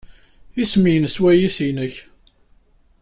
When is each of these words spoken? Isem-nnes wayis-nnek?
Isem-nnes 0.61 1.15
wayis-nnek? 1.21 1.95